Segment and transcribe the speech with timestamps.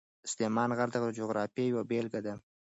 [0.31, 2.33] سلیمان غر د جغرافیې یوه بېلګه ده.